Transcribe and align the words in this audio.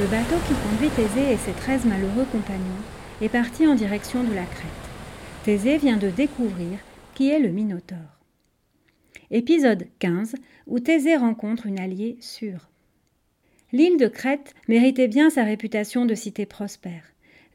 Le 0.00 0.06
bateau 0.06 0.36
qui 0.48 0.54
conduit 0.54 0.88
Thésée 0.88 1.34
et 1.34 1.36
ses 1.36 1.52
treize 1.52 1.84
malheureux 1.84 2.24
compagnons 2.32 2.82
est 3.20 3.28
parti 3.28 3.66
en 3.66 3.74
direction 3.74 4.24
de 4.24 4.32
la 4.32 4.44
Crète. 4.44 4.70
Thésée 5.44 5.76
vient 5.76 5.98
de 5.98 6.08
découvrir 6.08 6.78
qui 7.14 7.28
est 7.28 7.38
le 7.38 7.50
Minotaure. 7.50 7.98
Épisode 9.30 9.86
15 9.98 10.36
où 10.66 10.80
Thésée 10.80 11.16
rencontre 11.16 11.66
une 11.66 11.78
alliée 11.78 12.16
sûre. 12.20 12.70
L'île 13.72 13.98
de 13.98 14.08
Crète 14.08 14.54
méritait 14.66 15.08
bien 15.08 15.28
sa 15.28 15.44
réputation 15.44 16.06
de 16.06 16.14
cité 16.14 16.46
prospère. 16.46 17.04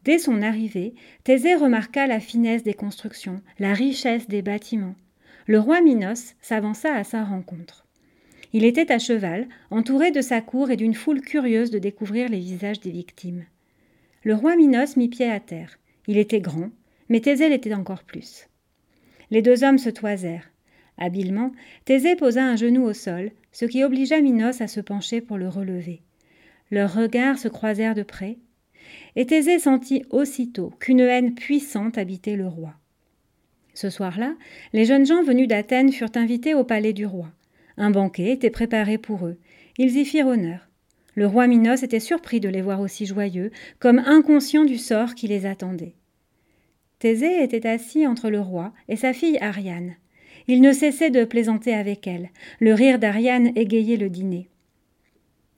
Dès 0.03 0.19
son 0.19 0.43
arrivée, 0.43 0.93
Thésée 1.23 1.55
remarqua 1.55 2.05
la 2.05 2.19
finesse 2.19 2.61
des 2.61 2.75
constructions, 2.75 3.41
la 3.57 3.73
richesse 3.73 4.27
des 4.27 4.43
bâtiments. 4.43 4.95
Le 5.47 5.59
roi 5.59 5.81
Minos 5.81 6.35
s'avança 6.41 6.93
à 6.93 7.03
sa 7.03 7.23
rencontre. 7.23 7.86
Il 8.53 8.63
était 8.63 8.91
à 8.91 8.99
cheval, 8.99 9.47
entouré 9.71 10.11
de 10.11 10.21
sa 10.21 10.41
cour 10.41 10.71
et 10.71 10.77
d'une 10.77 10.93
foule 10.93 11.21
curieuse 11.21 11.71
de 11.71 11.79
découvrir 11.79 12.29
les 12.29 12.39
visages 12.39 12.79
des 12.79 12.91
victimes. 12.91 13.45
Le 14.23 14.35
roi 14.35 14.55
Minos 14.55 14.97
mit 14.97 15.09
pied 15.09 15.29
à 15.29 15.39
terre. 15.39 15.79
Il 16.07 16.17
était 16.17 16.41
grand, 16.41 16.69
mais 17.09 17.19
Thésée 17.19 17.49
l'était 17.49 17.73
encore 17.73 18.03
plus. 18.03 18.47
Les 19.31 19.41
deux 19.41 19.63
hommes 19.63 19.77
se 19.77 19.89
toisèrent. 19.89 20.49
Habilement, 20.97 21.51
Thésée 21.85 22.15
posa 22.15 22.43
un 22.43 22.55
genou 22.55 22.83
au 22.83 22.93
sol, 22.93 23.31
ce 23.51 23.65
qui 23.65 23.83
obligea 23.83 24.21
Minos 24.21 24.61
à 24.61 24.67
se 24.67 24.79
pencher 24.79 25.21
pour 25.21 25.37
le 25.37 25.49
relever. 25.49 26.01
Leurs 26.71 26.93
regards 26.93 27.37
se 27.37 27.47
croisèrent 27.47 27.95
de 27.95 28.03
près, 28.03 28.37
et 29.15 29.25
Thésée 29.25 29.59
sentit 29.59 30.03
aussitôt 30.09 30.71
qu'une 30.79 31.01
haine 31.01 31.35
puissante 31.35 31.97
habitait 31.97 32.35
le 32.35 32.47
roi. 32.47 32.73
Ce 33.73 33.89
soir-là, 33.89 34.33
les 34.73 34.85
jeunes 34.85 35.05
gens 35.05 35.23
venus 35.23 35.47
d'Athènes 35.47 35.91
furent 35.91 36.15
invités 36.15 36.55
au 36.55 36.63
palais 36.63 36.93
du 36.93 37.05
roi. 37.05 37.29
Un 37.77 37.91
banquet 37.91 38.31
était 38.31 38.49
préparé 38.49 38.97
pour 38.97 39.27
eux. 39.27 39.37
Ils 39.77 39.97
y 39.97 40.05
firent 40.05 40.27
honneur. 40.27 40.67
Le 41.15 41.27
roi 41.27 41.47
Minos 41.47 41.83
était 41.83 41.99
surpris 41.99 42.39
de 42.39 42.49
les 42.49 42.61
voir 42.61 42.79
aussi 42.79 43.05
joyeux, 43.05 43.51
comme 43.79 43.99
inconscient 43.99 44.65
du 44.65 44.77
sort 44.77 45.15
qui 45.15 45.27
les 45.27 45.45
attendait. 45.45 45.95
Thésée 46.99 47.43
était 47.43 47.67
assis 47.67 48.07
entre 48.07 48.29
le 48.29 48.39
roi 48.39 48.73
et 48.87 48.95
sa 48.95 49.13
fille 49.13 49.37
Ariane. 49.39 49.95
Il 50.47 50.61
ne 50.61 50.71
cessait 50.71 51.11
de 51.11 51.25
plaisanter 51.25 51.73
avec 51.73 52.07
elle. 52.07 52.29
Le 52.59 52.73
rire 52.73 52.99
d'Ariane 52.99 53.51
égayait 53.55 53.97
le 53.97 54.09
dîner. 54.09 54.49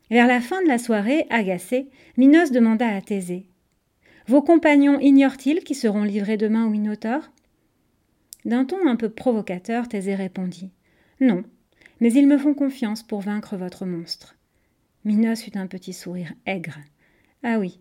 Vers 0.10 0.28
la 0.28 0.42
fin 0.42 0.62
de 0.64 0.68
la 0.68 0.80
soirée, 0.80 1.28
agacé, 1.30 1.88
Minos 2.18 2.52
demanda 2.52 2.88
à 2.88 3.02
Thésée 3.02 3.46
Vos 4.28 4.42
compagnons 4.42 5.00
ignorent-ils 5.00 5.64
qui 5.64 5.76
seront 5.76 6.04
livrés 6.04 6.38
demain 6.38 6.66
au 6.66 6.70
Minotaure? 6.70 7.32
D'un 8.46 8.66
ton 8.66 8.88
un 8.88 8.96
peu 8.96 9.10
provocateur, 9.10 9.88
Thésée 9.88 10.16
répondit 10.16 10.72
Non, 11.20 11.44
mais 12.00 12.14
ils 12.14 12.28
me 12.28 12.38
font 12.38 12.54
confiance 12.54 13.04
pour 13.04 13.22
vaincre 13.22 13.58
votre 13.58 13.86
monstre. 13.86 14.36
Minos 15.06 15.48
eut 15.48 15.58
un 15.58 15.68
petit 15.68 15.94
sourire 15.94 16.34
aigre. 16.46 16.80
Ah 17.44 17.60
oui. 17.60 17.80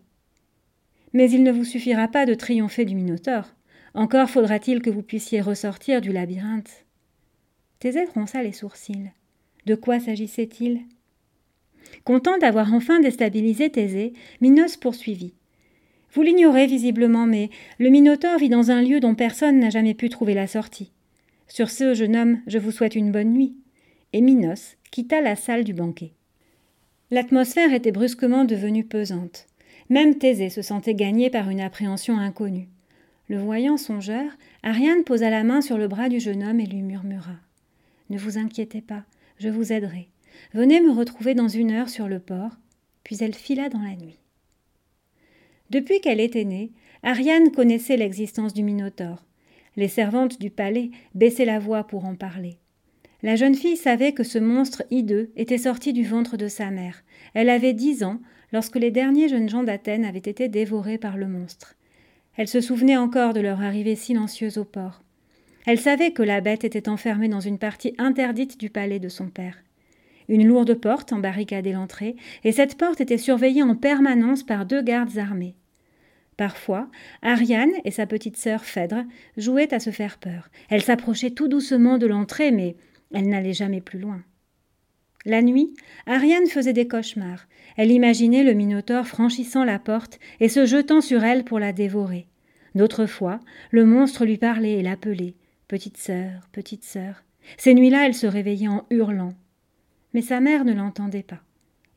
Mais 1.13 1.29
il 1.29 1.43
ne 1.43 1.51
vous 1.51 1.65
suffira 1.65 2.07
pas 2.07 2.25
de 2.25 2.33
triompher 2.33 2.85
du 2.85 2.95
Minotaure. 2.95 3.55
Encore 3.93 4.29
faudra-t-il 4.29 4.81
que 4.81 4.89
vous 4.89 5.01
puissiez 5.01 5.41
ressortir 5.41 6.01
du 6.01 6.11
labyrinthe. 6.11 6.85
Thésée 7.79 8.05
fronça 8.05 8.43
les 8.43 8.51
sourcils. 8.51 9.11
De 9.65 9.75
quoi 9.75 9.99
s'agissait-il? 9.99 10.81
Content 12.03 12.37
d'avoir 12.37 12.73
enfin 12.73 12.99
déstabilisé 12.99 13.69
Thésée, 13.69 14.13
Minos 14.41 14.77
poursuivit. 14.77 15.33
Vous 16.13 16.21
l'ignorez 16.21 16.65
visiblement, 16.65 17.25
mais 17.25 17.49
le 17.77 17.89
Minotaure 17.89 18.39
vit 18.39 18.49
dans 18.49 18.71
un 18.71 18.81
lieu 18.81 18.99
dont 18.99 19.15
personne 19.15 19.59
n'a 19.59 19.69
jamais 19.69 19.93
pu 19.93 20.09
trouver 20.09 20.33
la 20.33 20.47
sortie. 20.47 20.91
Sur 21.47 21.69
ce, 21.69 21.93
jeune 21.93 22.15
homme, 22.15 22.41
je 22.47 22.57
vous 22.57 22.71
souhaite 22.71 22.95
une 22.95 23.11
bonne 23.11 23.33
nuit. 23.33 23.55
Et 24.11 24.21
Minos 24.21 24.75
quitta 24.91 25.21
la 25.21 25.35
salle 25.35 25.63
du 25.63 25.73
banquet. 25.73 26.13
L'atmosphère 27.11 27.73
était 27.73 27.91
brusquement 27.91 28.43
devenue 28.43 28.83
pesante. 28.83 29.47
Même 29.89 30.17
Thésée 30.17 30.49
se 30.49 30.61
sentait 30.61 30.95
gagné 30.95 31.29
par 31.29 31.49
une 31.49 31.61
appréhension 31.61 32.17
inconnue. 32.17 32.69
Le 33.27 33.37
voyant 33.37 33.77
songeur, 33.77 34.31
Ariane 34.63 35.03
posa 35.03 35.29
la 35.29 35.43
main 35.43 35.61
sur 35.61 35.77
le 35.77 35.87
bras 35.87 36.09
du 36.09 36.19
jeune 36.19 36.43
homme 36.43 36.59
et 36.59 36.65
lui 36.65 36.81
murmura 36.81 37.35
Ne 38.09 38.17
vous 38.17 38.39
inquiétez 38.39 38.81
pas, 38.81 39.03
je 39.37 39.49
vous 39.49 39.71
aiderai. 39.71 40.07
Venez 40.53 40.81
me 40.81 40.91
retrouver 40.91 41.35
dans 41.35 41.47
une 41.47 41.71
heure 41.71 41.89
sur 41.89 42.07
le 42.07 42.19
port. 42.19 42.57
Puis 43.03 43.17
elle 43.21 43.33
fila 43.33 43.69
dans 43.69 43.81
la 43.81 43.95
nuit. 43.95 44.19
Depuis 45.69 46.01
qu'elle 46.01 46.19
était 46.19 46.45
née, 46.45 46.71
Ariane 47.03 47.51
connaissait 47.51 47.97
l'existence 47.97 48.53
du 48.53 48.63
Minotaure. 48.63 49.23
Les 49.75 49.87
servantes 49.87 50.39
du 50.39 50.49
palais 50.49 50.89
baissaient 51.13 51.45
la 51.45 51.59
voix 51.59 51.85
pour 51.85 52.05
en 52.05 52.15
parler. 52.15 52.57
La 53.21 53.35
jeune 53.35 53.55
fille 53.55 53.75
savait 53.75 54.13
que 54.13 54.23
ce 54.23 54.39
monstre 54.39 54.83
hideux 54.91 55.31
était 55.35 55.57
sorti 55.57 55.91
du 55.91 56.03
ventre 56.03 56.37
de 56.37 56.47
sa 56.47 56.71
mère. 56.71 57.03
Elle 57.33 57.49
avait 57.49 57.73
dix 57.73 58.03
ans 58.03 58.19
lorsque 58.53 58.77
les 58.77 58.91
derniers 58.91 59.27
jeunes 59.27 59.49
gens 59.49 59.63
d'Athènes 59.63 60.05
avaient 60.05 60.19
été 60.19 60.47
dévorés 60.47 60.97
par 60.97 61.17
le 61.17 61.27
monstre. 61.27 61.75
Elle 62.37 62.47
se 62.47 62.61
souvenait 62.61 62.97
encore 62.97 63.33
de 63.33 63.41
leur 63.41 63.61
arrivée 63.61 63.95
silencieuse 63.95 64.57
au 64.57 64.63
port. 64.63 65.01
Elle 65.65 65.79
savait 65.79 66.11
que 66.11 66.23
la 66.23 66.39
bête 66.39 66.63
était 66.63 66.87
enfermée 66.87 67.27
dans 67.27 67.41
une 67.41 67.59
partie 67.59 67.93
interdite 67.97 68.57
du 68.57 68.69
palais 68.69 68.99
de 68.99 69.09
son 69.09 69.27
père. 69.27 69.57
Une 70.29 70.47
lourde 70.47 70.75
porte 70.75 71.11
embarricadait 71.11 71.73
l'entrée, 71.73 72.15
et 72.43 72.51
cette 72.53 72.77
porte 72.77 73.01
était 73.01 73.17
surveillée 73.17 73.63
en 73.63 73.75
permanence 73.75 74.43
par 74.43 74.65
deux 74.65 74.81
gardes 74.81 75.17
armés. 75.17 75.55
Parfois, 76.37 76.87
Ariane 77.21 77.73
et 77.83 77.91
sa 77.91 78.05
petite 78.05 78.37
sœur 78.37 78.63
Phèdre 78.63 79.03
jouaient 79.35 79.73
à 79.73 79.79
se 79.79 79.89
faire 79.89 80.17
peur. 80.19 80.49
Elle 80.69 80.81
s'approchait 80.81 81.31
tout 81.31 81.49
doucement 81.49 81.97
de 81.97 82.07
l'entrée, 82.07 82.51
mais 82.51 82.77
elle 83.13 83.29
n'allait 83.29 83.53
jamais 83.53 83.81
plus 83.81 83.99
loin. 83.99 84.23
La 85.25 85.41
nuit, 85.41 85.73
Ariane 86.05 86.47
faisait 86.47 86.73
des 86.73 86.87
cauchemars. 86.87 87.47
Elle 87.75 87.91
imaginait 87.91 88.43
le 88.43 88.53
Minotaure 88.53 89.07
franchissant 89.07 89.63
la 89.63 89.77
porte 89.77 90.19
et 90.39 90.47
se 90.47 90.65
jetant 90.65 91.01
sur 91.01 91.23
elle 91.23 91.43
pour 91.43 91.59
la 91.59 91.73
dévorer. 91.73 92.27
D'autres 92.75 93.05
fois, 93.05 93.39
le 93.71 93.85
monstre 93.85 94.25
lui 94.25 94.37
parlait 94.37 94.79
et 94.79 94.81
l'appelait 94.81 95.35
Petite 95.67 95.97
sœur, 95.97 96.47
petite 96.51 96.83
sœur. 96.83 97.23
Ces 97.57 97.73
nuits-là, 97.73 98.05
elle 98.05 98.13
se 98.13 98.27
réveillait 98.27 98.67
en 98.67 98.85
hurlant. 98.89 99.33
Mais 100.13 100.21
sa 100.21 100.39
mère 100.39 100.65
ne 100.65 100.73
l'entendait 100.73 101.23
pas. 101.23 101.41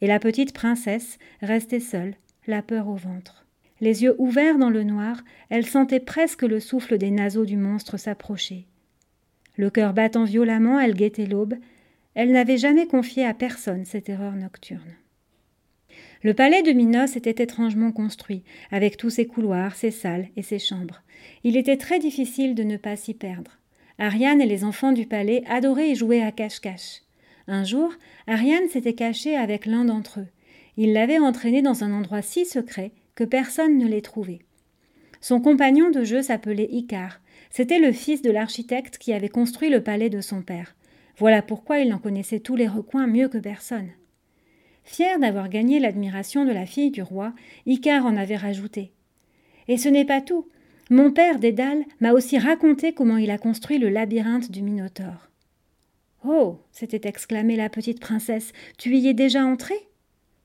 Et 0.00 0.06
la 0.06 0.18
petite 0.18 0.52
princesse 0.52 1.18
restait 1.40 1.80
seule, 1.80 2.14
la 2.46 2.60
peur 2.60 2.88
au 2.88 2.96
ventre. 2.96 3.46
Les 3.80 4.02
yeux 4.02 4.14
ouverts 4.18 4.58
dans 4.58 4.70
le 4.70 4.82
noir, 4.82 5.22
elle 5.48 5.66
sentait 5.66 6.00
presque 6.00 6.42
le 6.42 6.60
souffle 6.60 6.98
des 6.98 7.10
naseaux 7.10 7.44
du 7.44 7.56
monstre 7.56 7.96
s'approcher. 7.96 8.66
Le 9.62 9.70
cœur 9.70 9.92
battant 9.92 10.24
violemment, 10.24 10.80
elle 10.80 10.94
guettait 10.94 11.26
l'aube. 11.26 11.54
Elle 12.16 12.32
n'avait 12.32 12.58
jamais 12.58 12.88
confié 12.88 13.24
à 13.24 13.32
personne 13.32 13.84
cette 13.84 14.08
erreur 14.08 14.32
nocturne. 14.32 14.96
Le 16.24 16.34
palais 16.34 16.62
de 16.62 16.72
Minos 16.72 17.14
était 17.14 17.44
étrangement 17.44 17.92
construit, 17.92 18.42
avec 18.72 18.96
tous 18.96 19.10
ses 19.10 19.28
couloirs, 19.28 19.76
ses 19.76 19.92
salles 19.92 20.26
et 20.36 20.42
ses 20.42 20.58
chambres. 20.58 21.02
Il 21.44 21.56
était 21.56 21.76
très 21.76 22.00
difficile 22.00 22.56
de 22.56 22.64
ne 22.64 22.76
pas 22.76 22.96
s'y 22.96 23.14
perdre. 23.14 23.60
Ariane 24.00 24.40
et 24.40 24.46
les 24.46 24.64
enfants 24.64 24.90
du 24.90 25.06
palais 25.06 25.44
adoraient 25.48 25.90
y 25.90 25.94
jouer 25.94 26.24
à 26.24 26.32
cache-cache. 26.32 27.02
Un 27.46 27.62
jour, 27.62 27.92
Ariane 28.26 28.68
s'était 28.68 28.94
cachée 28.94 29.36
avec 29.36 29.66
l'un 29.66 29.84
d'entre 29.84 30.18
eux. 30.18 30.28
Il 30.76 30.92
l'avait 30.92 31.20
entraîné 31.20 31.62
dans 31.62 31.84
un 31.84 31.92
endroit 31.92 32.22
si 32.22 32.46
secret 32.46 32.90
que 33.14 33.22
personne 33.22 33.78
ne 33.78 33.86
l'ait 33.86 34.00
trouvé. 34.00 34.40
Son 35.20 35.40
compagnon 35.40 35.90
de 35.90 36.02
jeu 36.02 36.20
s'appelait 36.20 36.68
Icare. 36.72 37.20
C'était 37.52 37.78
le 37.78 37.92
fils 37.92 38.22
de 38.22 38.30
l'architecte 38.30 38.96
qui 38.96 39.12
avait 39.12 39.28
construit 39.28 39.68
le 39.68 39.82
palais 39.82 40.08
de 40.08 40.22
son 40.22 40.40
père. 40.40 40.74
Voilà 41.18 41.42
pourquoi 41.42 41.80
il 41.80 41.92
en 41.92 41.98
connaissait 41.98 42.40
tous 42.40 42.56
les 42.56 42.66
recoins 42.66 43.06
mieux 43.06 43.28
que 43.28 43.36
personne. 43.36 43.90
Fier 44.84 45.18
d'avoir 45.18 45.50
gagné 45.50 45.78
l'admiration 45.78 46.46
de 46.46 46.50
la 46.50 46.64
fille 46.64 46.90
du 46.90 47.02
roi, 47.02 47.34
Icare 47.66 48.06
en 48.06 48.16
avait 48.16 48.36
rajouté. 48.36 48.92
Et 49.68 49.76
ce 49.76 49.90
n'est 49.90 50.06
pas 50.06 50.22
tout. 50.22 50.48
Mon 50.88 51.12
père, 51.12 51.38
Dédale, 51.38 51.84
m'a 52.00 52.12
aussi 52.12 52.38
raconté 52.38 52.94
comment 52.94 53.18
il 53.18 53.30
a 53.30 53.36
construit 53.36 53.78
le 53.78 53.90
labyrinthe 53.90 54.50
du 54.50 54.62
Minotaure. 54.62 55.28
Oh 56.24 56.58
s'était 56.72 57.06
exclamée 57.06 57.56
la 57.56 57.68
petite 57.68 58.00
princesse, 58.00 58.54
tu 58.78 58.96
y 58.96 59.08
es 59.08 59.14
déjà 59.14 59.44
entrée 59.44 59.88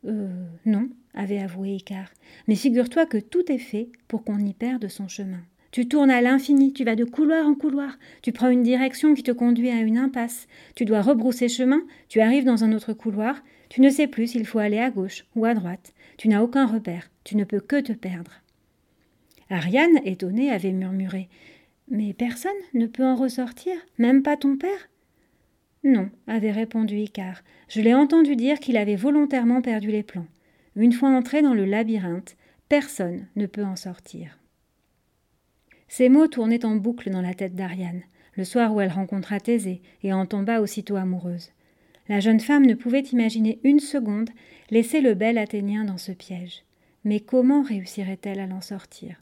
Euh, 0.06 0.46
non, 0.66 0.90
avait 1.14 1.40
avoué 1.40 1.70
Icare, 1.76 2.12
mais 2.48 2.56
figure-toi 2.56 3.06
que 3.06 3.18
tout 3.18 3.50
est 3.50 3.58
fait 3.58 3.90
pour 4.10 4.26
qu'on 4.26 4.40
y 4.40 4.54
perde 4.54 4.90
son 4.90 5.08
chemin. 5.08 5.42
Tu 5.78 5.88
tournes 5.88 6.10
à 6.10 6.22
l'infini, 6.22 6.74
tu 6.74 6.84
vas 6.84 6.96
de 6.96 7.04
couloir 7.04 7.46
en 7.46 7.54
couloir, 7.54 8.00
tu 8.24 8.32
prends 8.32 8.50
une 8.50 8.64
direction 8.64 9.14
qui 9.14 9.22
te 9.22 9.30
conduit 9.30 9.70
à 9.70 9.82
une 9.82 10.00
impasse, 10.00 10.48
tu 10.74 10.86
dois 10.86 11.04
rebrousser 11.04 11.50
chemin, 11.50 11.84
tu 12.10 12.20
arrives 12.20 12.46
dans 12.46 12.64
un 12.64 12.74
autre 12.74 12.94
couloir, 12.94 13.44
tu 13.70 13.82
ne 13.82 13.92
sais 13.92 14.08
plus 14.08 14.26
s'il 14.26 14.48
faut 14.48 14.58
aller 14.58 14.80
à 14.80 14.90
gauche 14.90 15.26
ou 15.36 15.46
à 15.46 15.54
droite, 15.54 15.94
tu 16.18 16.30
n'as 16.30 16.42
aucun 16.42 16.66
repère, 16.66 17.12
tu 17.24 17.38
ne 17.38 17.44
peux 17.44 17.60
que 17.60 17.80
te 17.80 17.92
perdre. 17.92 18.42
Ariane, 19.52 20.00
étonnée, 20.04 20.50
avait 20.50 20.72
murmuré. 20.72 21.30
Mais 21.92 22.12
personne 22.12 22.50
ne 22.74 22.88
peut 22.88 23.06
en 23.06 23.16
ressortir, 23.16 23.76
même 24.00 24.24
pas 24.24 24.36
ton 24.36 24.58
père? 24.58 24.90
Non, 25.84 26.10
avait 26.26 26.52
répondu 26.52 26.96
Icare. 26.96 27.44
Je 27.70 27.82
l'ai 27.82 27.94
entendu 27.94 28.36
dire 28.36 28.60
qu'il 28.60 28.78
avait 28.78 28.96
volontairement 28.96 29.62
perdu 29.62 29.92
les 29.92 30.02
plans. 30.02 30.26
Une 30.76 30.92
fois 30.92 31.10
entré 31.10 31.44
dans 31.44 31.54
le 31.54 31.66
labyrinthe, 31.66 32.36
personne 32.68 33.28
ne 33.36 33.46
peut 33.46 33.64
en 33.64 33.76
sortir. 33.76 34.40
Ces 35.88 36.10
mots 36.10 36.28
tournaient 36.28 36.66
en 36.66 36.76
boucle 36.76 37.10
dans 37.10 37.22
la 37.22 37.34
tête 37.34 37.56
d'Ariane, 37.56 38.02
le 38.36 38.44
soir 38.44 38.74
où 38.74 38.82
elle 38.82 38.92
rencontra 38.92 39.40
Thésée 39.40 39.82
et 40.04 40.14
en 40.14 40.26
tomba 40.26 40.62
aussitôt 40.62 40.96
amoureuse. 40.96 41.52
La 42.10 42.20
jeune 42.20 42.40
femme 42.40 42.66
ne 42.66 42.74
pouvait 42.74 43.02
imaginer 43.02 43.60
une 43.64 43.80
seconde 43.80 44.30
laisser 44.70 45.02
le 45.02 45.14
bel 45.14 45.38
Athénien 45.38 45.86
dans 45.86 45.98
ce 45.98 46.12
piège. 46.12 46.64
Mais 47.04 47.20
comment 47.20 47.64
réussirait-elle 47.64 48.40
à 48.40 48.48
l'en 48.48 48.62
sortir? 48.62 49.22